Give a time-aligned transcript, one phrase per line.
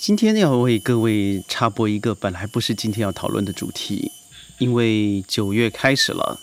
[0.00, 4.10] 今天要为各位插播一个本来不是今天要讨论的主题，
[4.56, 6.40] 因为九月开始了，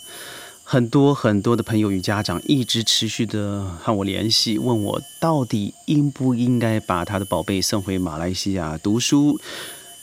[0.64, 9.42] 很多很多的朋友与家长一直持续的和我联系，问我到底应不应该把他的宝贝送回马来西亚读书。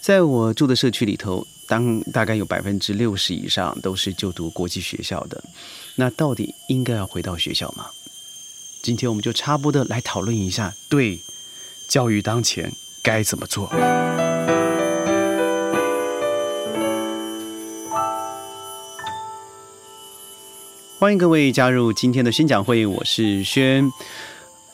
[0.00, 5.44] 在我住的社区里头，当大概有百分之六十以上都是就读国际学校的，
[5.94, 7.86] 那到底应该要回到学校吗？
[8.82, 11.20] 今天我们就插播的来讨论一下，对
[11.86, 12.72] 教育当前。
[13.04, 13.66] 该怎么做？
[20.98, 23.92] 欢迎各位加入今天的宣讲会，我是轩。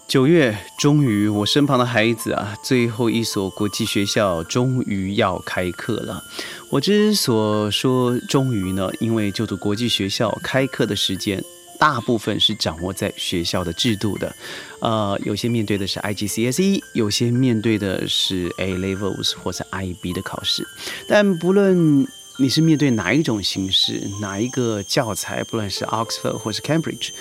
[0.06, 6.22] 九月，终于我身旁的孩子啊，最后一所国际学校终于要开课了。
[6.70, 11.42] 我之所说终于呢，因为就读国际学校开课的时间。
[11.80, 14.36] 大部分是掌握在学校的制度的，
[14.82, 20.62] 呃，有些面对的是 IGCSE，有些面对的是 A Levels 或者 IB 的考试。
[21.08, 22.06] 但不论
[22.38, 27.12] 你是面对哪一种形式，哪一个教材，不论是 Oxford 或是 Cambridge，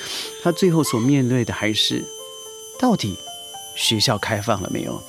[0.43, 2.03] 他最后所面对的还是
[2.77, 3.17] 到底
[3.77, 5.01] 学校开放了没有？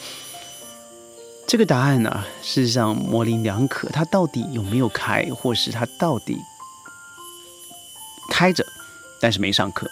[1.48, 3.88] 这个答案呢，事实上模棱两可。
[3.88, 6.36] 它到底有没有开，或是它到底
[8.30, 8.64] 开着？
[9.20, 9.90] 但是没上课，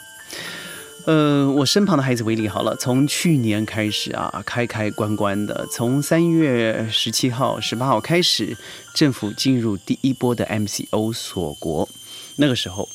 [1.05, 8.57] 呃，我身旁的孩子为例好了，从去年开始啊，开开关关的，从三月十七号、十八号开始，
[8.95, 11.89] 政府进入第一波的 MCO 锁国，
[12.37, 12.89] 那个时候，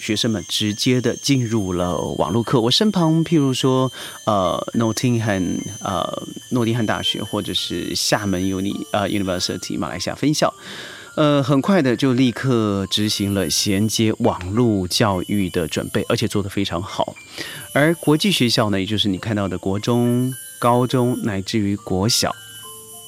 [0.00, 2.60] 学生们直接的进入了网络课。
[2.60, 3.92] 我身旁，譬如说，
[4.24, 5.42] 呃，诺丁汉，
[5.82, 10.52] 呃，诺丁汉大学，或者是厦门 Uni，呃，University 马来西亚分校。
[11.20, 17.14] 呃，很快的就立刻执行了衔接网络教育的准备，而且做得非常好。
[17.74, 22.34] 而国际学校呢，也就是你看到的国中、高中乃至于国小，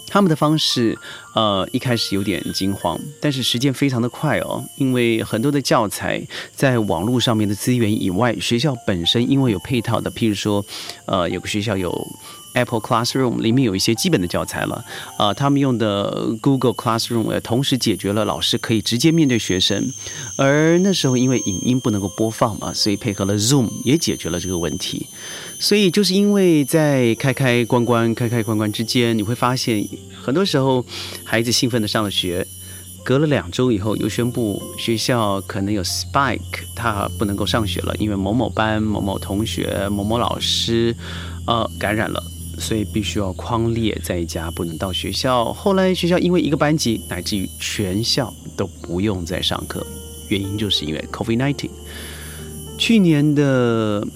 [0.08, 0.94] 他们的方式，
[1.34, 6.22] 呃，一开始有点惊慌，但是时间非常的快哦，因为很多的教材
[6.54, 10.62] 在网络上面的资源以外，学校本身因为有配套的，譬如说，
[11.06, 11.90] 呃，有个学校有。
[12.54, 14.84] Apple Classroom 里面有一些基本的教材了，
[15.18, 19.90] 啊，他们用的 Google Classroom 同时解决了老师可以直接面对学生，
[20.36, 25.06] 而那时候因为影音不能够播放嘛，所以配合了 Zoom 也解决了这个问题。
[25.58, 29.86] 所以就是因为在开开关关、开开关关之间，你会发现
[30.20, 30.84] 很多时候
[31.22, 32.44] 孩子兴奋的上了学，
[33.04, 40.96] 隔了两周以后又宣布学校可能有 Spike，他不能够上学了，因为某某班某某同学、某某老师，
[41.46, 42.22] 呃，感染了。
[42.62, 45.52] 所以必须要框列在家，不能到学校。
[45.52, 49.84] 后来学校因为一个班级，乃至于全校都不用再上课，
[50.28, 51.68] 原因就是因为 COVID-19。
[52.78, 54.06] 去年的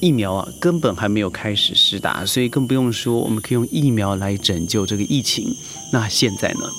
[0.00, 5.54] 疫苗啊，根本还没有开始施打，所以更不用说我们可以用疫苗来拯救这个疫情。
[5.92, 6.70] 那现在呢？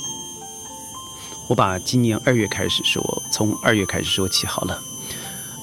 [1.47, 4.81] 我把今年二月开始说，从二月开始说起好了。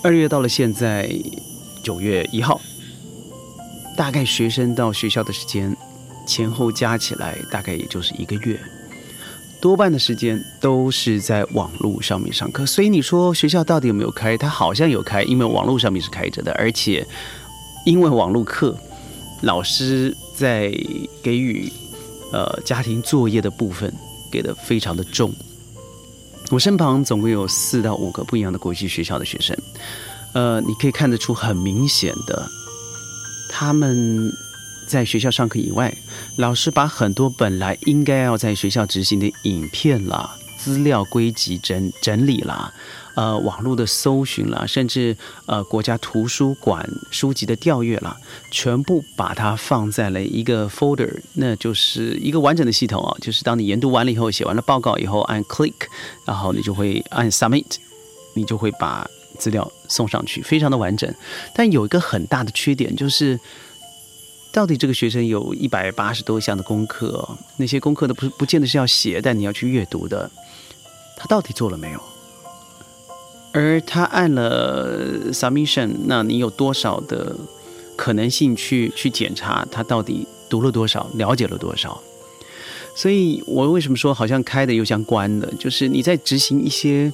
[0.04, 1.10] 二月到了现在，
[1.82, 2.60] 九月一号。
[3.98, 5.76] 大概学生到学校的时间
[6.24, 8.56] 前后加起来，大概也就是一个月，
[9.60, 12.64] 多半的时间都是在网络上面上课。
[12.64, 14.38] 所以你说学校到底有没有开？
[14.38, 17.04] 它好像有开，因为网络上面是开着的，而且
[17.84, 18.78] 因为网络课，
[19.42, 20.72] 老师在
[21.20, 21.68] 给予
[22.32, 23.92] 呃家庭作业的部分
[24.30, 25.34] 给的非常的重。
[26.52, 29.56] 我身旁总共有四到五个不一样的国际学校的学生，
[30.34, 32.48] 呃，你可以看得出很明显的。
[33.48, 34.32] 他们
[34.86, 35.94] 在学校上课以外，
[36.36, 42.72] 老师把很多本来应该要在学校执行的影片啦、资料归集整整理啦、
[43.14, 45.16] 呃网络的搜寻啦，甚至
[45.46, 48.16] 呃国家图书馆书籍的调阅啦，
[48.50, 53.16] 全部把它放在了一个 folder，那就是一个完整的系统哦。
[53.20, 55.74] 就是当你研读完了以后，写完了报告以后，按 click，
[56.24, 57.76] 然后你就会按 submit，
[58.34, 59.06] 你就会把。
[59.36, 61.12] 资料送上去，非常的完整，
[61.54, 63.38] 但有一个很大的缺点，就是
[64.50, 67.28] 到底这个学生有一百八十多项的功课，
[67.58, 70.30] 那些功课都不不见得是要写，但你要去阅读的，
[71.16, 72.00] 他到底做了没有？
[73.52, 77.36] 而他按了 submission，那你有多少的
[77.96, 82.00] 可能性去去检查他到底读了多少，了解了多少？
[82.94, 87.12] 所以我为什么说好像开的又像关的，就是你在执行一些，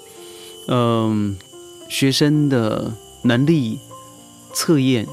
[0.69, 1.37] 嗯。
[1.95, 2.93] 学生的
[3.23, 3.79] 能力
[4.53, 5.07] 测验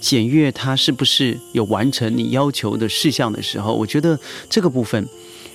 [0.00, 4.18] 检阅，他是不是有完成你要求的事项的时候，我觉得
[4.48, 5.06] 这个部分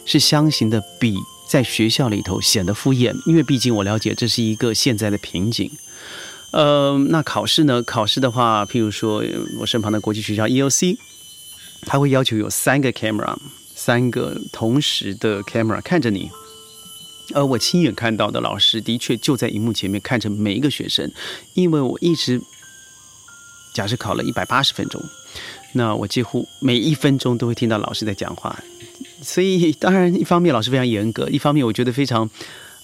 [0.06, 1.18] 是相形的，比
[1.50, 3.12] 在学校里头显得敷衍。
[3.26, 5.72] 因为毕竟我了解这是一个现在的瓶颈。
[6.52, 7.82] 呃，那考试呢？
[7.82, 9.24] 考试的话，譬如说
[9.60, 10.96] 我身旁的国际学校 EOC，
[11.88, 13.36] 他会要求有三个 camera。
[13.74, 16.30] 三个同时的 camera 看着你。
[17.34, 21.12] 而我亲眼看到的老师的确就在荧幕前面看着每一个学生，
[21.54, 22.40] 因为我一直
[23.74, 25.02] 假设考了一百八十分钟，
[25.74, 28.58] 那我几乎每一分钟都会听到老师在讲话，
[29.22, 32.30] 所以当然一方面老师非常严格，一方面我觉得非常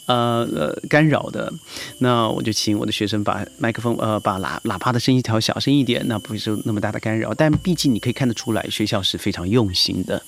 [0.07, 1.53] 呃呃干扰的，
[1.99, 10.23] 那我就请我的学生把麦克风呃把喇喇叭的声音调小声一点，那不会受那么大的干扰，但毕竟你可以看得出来学校是非常用心的，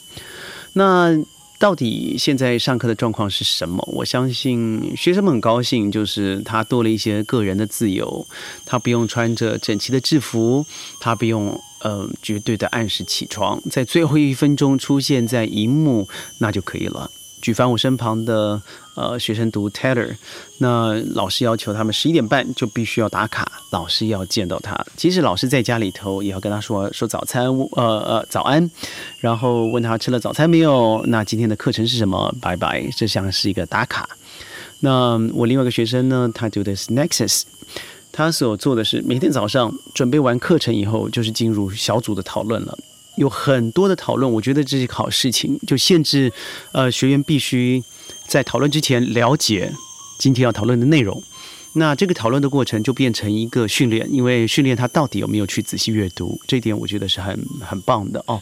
[0.74, 1.18] 那。
[1.64, 3.82] 到底现在上课的状况是什么？
[3.94, 8.28] 我相信学生们很高兴，就是他多了一些个人的自由，
[8.66, 10.66] 他不用穿着整齐的制服，
[11.00, 17.10] 他不用呃绝对的按时起床，在最后一分钟出现在荧幕那就可以了。
[17.42, 18.62] 举凡我身旁的
[18.96, 20.16] 呃学生读 Teller，
[20.60, 24.74] 那老师要求他们十一点半就必须要打卡，老师要见到他。
[24.96, 28.72] 即使老师在家里头，也要跟他说说早餐，呃呃早安，
[29.24, 31.02] 然后问他吃了早餐没有？
[31.08, 32.36] 那今天的课程是什么？
[32.42, 34.10] 拜拜，这像是一个打卡。
[34.82, 37.44] 那我另外一个学生呢，他读的是 Nexus，
[38.12, 42.78] 他所做的是每天早上准备完课程以后，就是进入小组的讨论了。
[43.16, 46.30] 有很多的讨论，我觉得这是好事情，就限制，
[46.74, 47.82] 呃，学员必须
[48.28, 49.72] 在讨论之前了解
[50.20, 51.24] 今天要讨论的内容。
[51.76, 58.42] 那这个讨论的过程就变成一个训练，因为训练他到底有没有去仔细阅读，这点我觉得是很很棒的哦。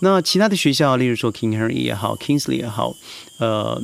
[0.00, 2.94] 那其他的学校，例如说 King Henry 也好，Kingsley 也好，
[3.38, 3.82] 呃，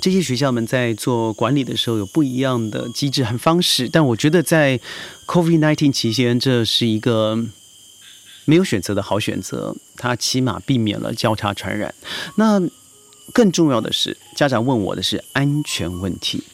[0.00, 4.80] 这些学校们在做管理的时候有不一样的机制和方式，但我觉得在
[5.26, 7.46] COVID-19 期间，这是一个。
[8.48, 11.92] 没有选择的好选择，它起码避免了交叉传染。
[12.36, 12.62] 那
[13.32, 16.44] 更重要的是，家长问我的是安全问题。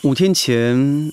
[0.00, 1.12] 五天前，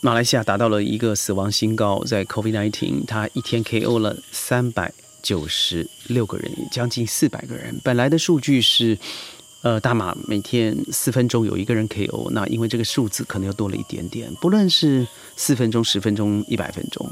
[0.00, 4.92] 马来西亚达到了一个死亡新高，在 COVID-19，它一天 KO 了三百
[5.24, 7.74] 九十六个人，将近四百个人。
[7.82, 8.96] 本来的数据是，
[9.62, 17.10] 呃，大马每天四分钟有一个人 KO，那因为这个数字可能又多了一点点，不论是四分钟、十分钟、一百分钟。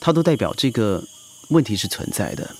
[0.00, 1.02] 它都代表这个
[1.48, 2.50] 问题是存在的。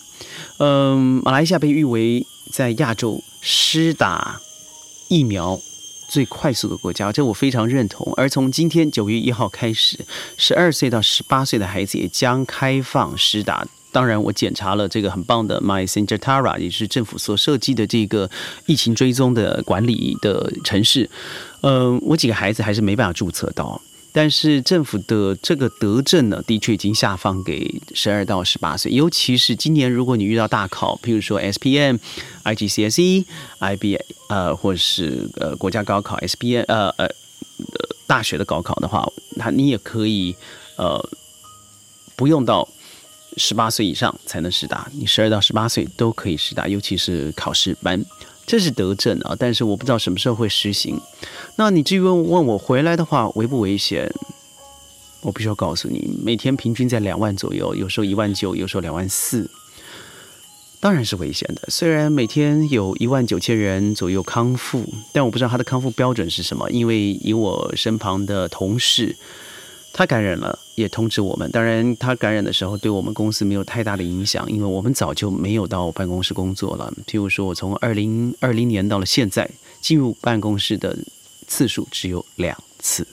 [0.59, 4.41] 嗯，马来西亚被誉为在亚洲施打
[5.09, 5.61] 疫苗
[6.09, 8.15] 最快速的国家，这我非常认同。
[8.17, 10.07] 而从今天九月一号开始，
[10.39, 13.67] 十二岁到十八岁的孩子也将开放施打。
[13.95, 18.29] 当然，我检查了这个很棒的 My Center Tara，也是政府所设计的这个
[18.67, 21.09] 疫情追踪的管理的城市。
[21.61, 23.81] 嗯，我几个孩子还是没办法注册到。
[24.11, 31.97] 但是政府的这个德政呢，的确已经下放给十二到十八岁，尤其是今年，如果你遇到大考，譬如说 S P M、
[32.43, 33.25] I G C S E、
[33.61, 33.97] I B
[34.29, 37.09] 呃，或是呃国家高考 S P M 呃呃
[38.09, 40.35] 大学的高考的话，那你也可以
[40.77, 41.01] 呃
[42.17, 42.69] 不用到
[43.37, 48.05] 十八岁以上才能试打，你十二到十八岁都可以试打，尤其是考试班。
[48.47, 51.01] 这是德政啊，但是我不知道什么时候会实行。
[51.57, 54.13] 那你至于问问我回来的话危不危险？
[55.23, 59.51] 我必须要告诉你，每天平均在两万左右，有时候一万九，有时候两万四，
[60.81, 61.63] 当然是危险的。
[61.69, 64.85] 虽然每天有一万九千人左右康复，
[65.15, 69.17] 但我不知道他的康复标准是什么，因为以我身旁的同事。
[69.97, 71.49] 他感染了，也通知我们。
[71.53, 76.93] 当然，他感染的时候对我们公司没有太大的影响，因为我们早就没有到办公室工作了。
[77.07, 79.49] 譬如说，我从二零二零年到了现在，
[79.81, 80.99] 进入办公室的
[81.47, 83.07] 次数只有两次。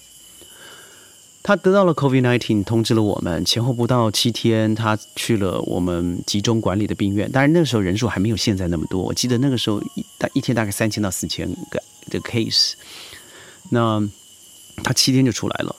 [1.44, 7.32] 他得到了 COVID-19，通知了我们，前后不到七天，他去了我们集中管理的病院。
[7.32, 9.04] 当然，那个时候人数还没有现在那么多。
[9.04, 11.80] 我记得那个时候一大一天大概三千到四千个
[12.10, 12.74] 的 case。
[13.70, 14.04] 那
[14.84, 15.76] 他七天就出来了。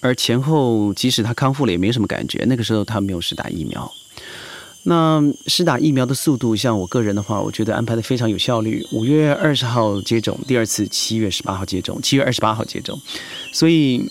[0.00, 2.44] 而前后，即使他康复了，也没什么感觉。
[2.46, 3.92] 那个时候他没有施打疫苗。
[4.84, 8.82] 那施打疫苗的速度，像我个人的话，我觉得安排的非常有效率。
[8.92, 12.98] 五月二十号接种，第二次七月十八号接种，七月二十八号接种，
[13.52, 14.02] 所以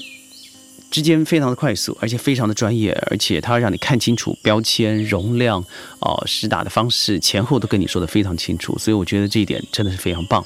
[0.91, 5.63] 之间非常的快速，而且非常的专业，而且它让你看清楚标签、容量、
[5.99, 8.77] 哦实打的方式，前后都跟你说的非常清楚。
[8.77, 10.43] 所以我觉得这一点真的是非常棒。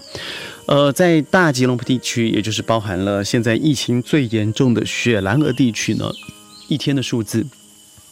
[0.66, 6.12] 呃，在大吉隆坡地区，也就是包含了现在疫情最严重的雪兰莪地区呢，
[6.68, 7.46] 一天的数字，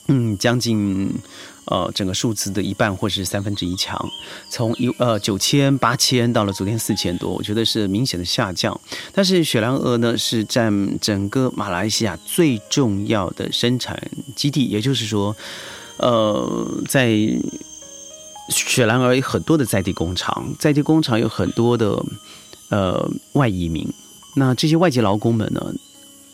[0.07, 1.13] 嗯，将近
[1.65, 4.09] 呃整个数字的一半或是三分之一强，
[4.49, 8.79] 从一呃九千八千到了昨天四千多，我觉得是明显的下降。
[9.13, 14.01] 但是雪兰莪呢是占整个马来西亚最重要的生产
[14.35, 15.35] 基地，也就是说，
[15.97, 17.15] 呃，在
[18.49, 22.03] 雪兰莪有很多的在地工厂，在地工厂有很多的。
[22.71, 23.85] 呃，外移民，
[24.37, 25.61] 那这些外籍劳工们呢？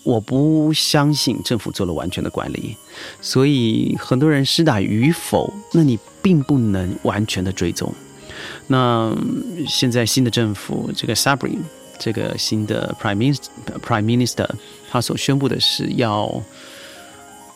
[0.08, 2.78] 我不相信政府做了完全的管理，
[3.20, 7.94] 所以很多人施打与否，那你并不能完全的追踪。
[8.68, 9.14] 那
[9.68, 11.60] 现在新的政府，这个 Sabrin，
[12.00, 13.50] 这个新的 Prime Minister
[13.86, 14.50] Prime Minister，
[14.90, 16.42] 他所宣布的是要，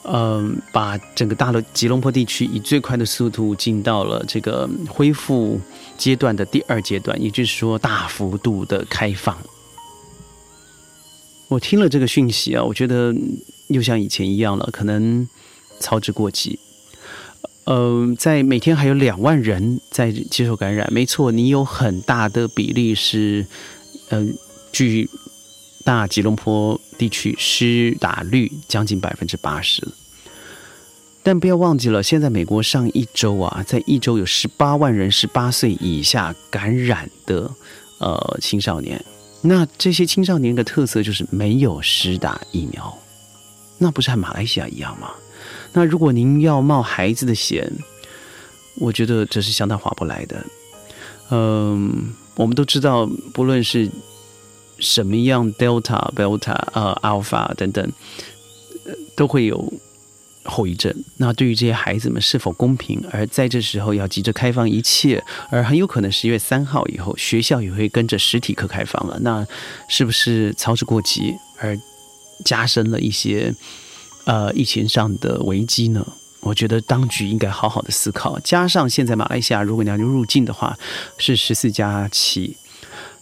[0.04, 5.58] 嗯，把整个大陆吉隆坡地区以最快的速度进到了这个恢复
[5.98, 9.38] 阶段的第二阶段，也就是说大幅度的开放。
[11.52, 13.14] 我听了这个讯息啊，我觉得
[13.68, 15.28] 又像以前一样了，可能
[15.82, 16.58] 操之过急。
[17.66, 23.46] 呃，在每天还有两万人在接受感染，没错，你有很大的比例是，
[24.08, 24.26] 呃，
[24.72, 25.10] 据
[25.84, 29.86] 大吉隆坡地区施打率将近百分之八十
[31.22, 37.52] 但不要忘记了，现在美国上一周啊，在一周有十八万人十八岁以下感染的
[38.00, 39.04] 呃青少年，
[39.42, 42.98] 那这些青少年的特色就是没有施打疫苗，
[43.78, 45.12] 那不是和马来西亚一样吗？
[45.74, 47.72] 那如果您要冒孩子的险，
[48.76, 50.46] 我觉得这是相当划不来的。
[51.30, 53.90] 嗯，我们都知道，不论是
[54.80, 57.92] 什么样 Delta、Delta、呃 Alpha 等等，
[59.16, 59.74] 都会有
[60.44, 60.94] 后遗症。
[61.18, 63.04] 那对于这些孩子们是否公平？
[63.12, 69.46] 而在这时候要急着开放一切，而很有可能十月三号以后学校也会跟着实体课开放了，那
[69.88, 71.78] 是不是操之过急而
[72.44, 73.54] 加深了一些？
[74.24, 76.06] 呃，疫情上的危机呢？
[76.42, 78.40] 我觉得当局应该好好的思考。
[78.42, 80.78] 加上现在马来西亚，如果你要入境的话，
[81.18, 82.56] 是十四加七，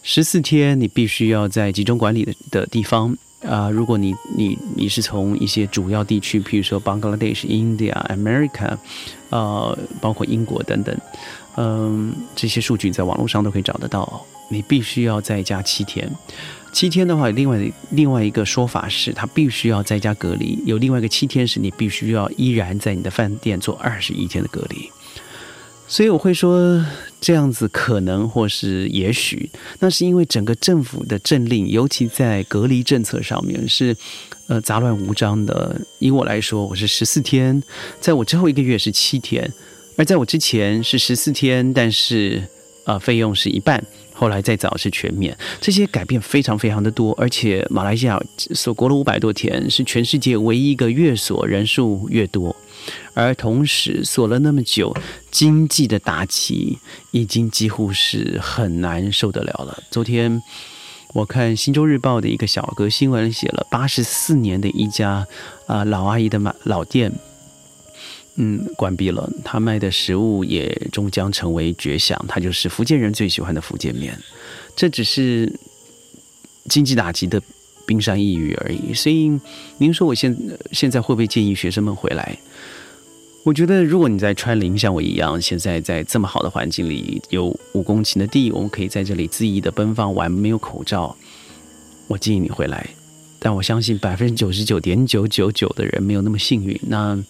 [0.02, 3.70] 十四天你必须要在集中管理的的地方 啊。
[3.70, 8.76] 如果你你你是从一些主要地区，譬如说 Bangladesh、India、America，
[9.30, 10.96] 呃，包括英国等等，
[11.56, 14.24] 嗯，这些数据在网络上都可以找得到。
[14.52, 16.10] 你必须要在家七天。
[16.72, 24.90] 七天的话，另外另外一个说法是，他必须要在家隔离；有另外一个七天是你必须要依然在你的饭店做二十一天的隔离。
[25.86, 26.84] 所以我会说，
[27.20, 33.94] 这样子可能或是也许，那是因为整个政府的政令，尤其在隔离政策上面是
[34.46, 35.78] 呃杂乱无章的。
[35.98, 37.62] 以我来说，我是十四天，
[38.00, 39.52] 在我之后一个月是七天，
[39.96, 42.42] 而在我之前是十四天，但是
[42.84, 43.84] 呃费用是一半。
[44.20, 48.20] 后来再早是全面，这些改变非常非常的多，而且马来西亚
[48.54, 52.54] 锁国了五百多天，是全世界唯一一个越锁人数越多，
[53.14, 54.94] 而同时锁了那么久，
[55.30, 56.78] 经济的打击
[57.12, 59.82] 已经几乎是很难受得了了。
[59.90, 60.42] 昨天
[61.14, 65.26] 我看《新洲日报》的一个小哥新闻，写了八十四年的一家
[65.66, 67.10] 啊老阿姨的老店。
[68.42, 69.30] 嗯，关闭了。
[69.44, 72.18] 他卖的食物也终将成为绝响。
[72.26, 74.18] 他就是福建人最喜欢的福建面。
[74.74, 75.52] 这只是
[76.64, 77.42] 经济打击的
[77.86, 78.94] 冰山一隅而已。
[78.94, 79.38] 所以，
[79.76, 80.34] 您说我现
[80.72, 82.38] 现在会不会建议学生们回来？
[83.44, 91.14] 我觉得，如果你在川林像我一样，现在在这么好的环境里，有五公顷的地，我们可以在这里恣意的奔放玩，没有口罩，
[92.06, 92.88] 我建议你回来。
[93.38, 96.80] 但我相信百分之九十九点九九九的人没有那么幸运。
[96.84, 97.22] 那。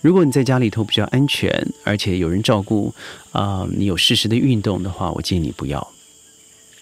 [0.00, 1.50] 如果你在家里头比较安全，
[1.84, 2.94] 而且有人照顾，
[3.32, 5.86] 啊，你有适时的运动的话，我建议你不要。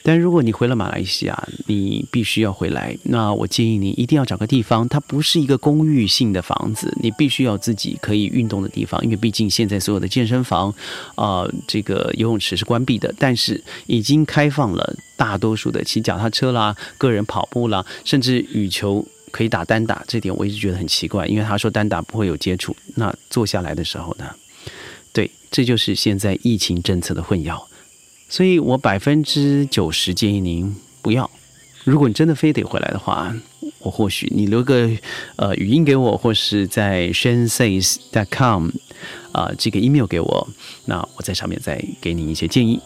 [0.04, 10.72] 但如果你回了马来西亚，你必须要回来，那我建议你一定要找个地方，它不是一个公寓性的房子，你必须要自己可以运动的地方，因为毕竟现在所有的健身房，
[11.16, 19.04] 啊，这个游泳池是关闭的，但是已经开放了大多数的骑脚踏车啦、个人跑步啦，甚至羽球。
[19.30, 22.76] 可以打单打，这点我一直觉得很奇怪，因为他说单打不会有接触。
[22.96, 24.26] 那坐下来的时候呢？
[25.12, 27.62] 对，这就是现在疫情政策的混淆。
[28.28, 31.30] 所以我百分之九十建议您不要。
[31.84, 33.34] 如果你真的非得回来的话，
[33.78, 34.90] 我或许你留个
[35.36, 38.68] 呃语音给我，或是在 shansays.com
[39.32, 40.48] 啊这个 email 给我，
[40.84, 42.78] 那我在上面再给你一些建议。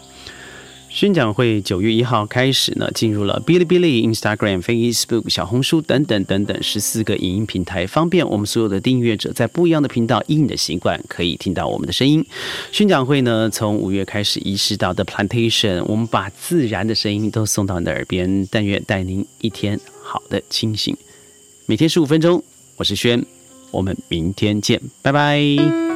[0.95, 12.25] 宣讲会九月一号开始呢，进入了哔哩哔哩、Instagram、Facebook、小红书等等等等十四个影音平台，方便我们所有的订阅者在不一样的频道依你的习惯可以听到我们的声音。
[12.71, 20.95] 宣讲会呢，从五月开始移师到 The Plantation，我们把自然的声音都送到你的耳边，但愿带您一天好的清醒。
[21.65, 22.45] 每天十五分钟，
[22.77, 23.25] 我是轩，
[23.71, 25.92] 我们明天见，拜拜。